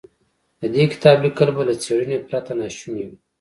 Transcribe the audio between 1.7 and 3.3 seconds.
څېړنې پرته ناشوني و.